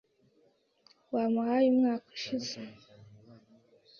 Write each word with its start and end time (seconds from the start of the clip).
Wamuhaye 1.13 1.67
umwaka 1.73 2.07
ushize? 2.17 2.57